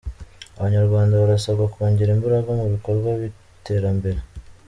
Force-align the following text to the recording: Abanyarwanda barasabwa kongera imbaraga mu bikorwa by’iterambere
Abanyarwanda 0.57 1.21
barasabwa 1.21 1.65
kongera 1.73 2.15
imbaraga 2.15 2.49
mu 2.59 2.65
bikorwa 2.73 3.09
by’iterambere 3.19 4.19